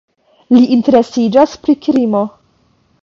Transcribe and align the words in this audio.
Li 0.55 0.61
interesiĝas 0.75 1.53
pri 1.67 1.77
krimo. 1.85 2.27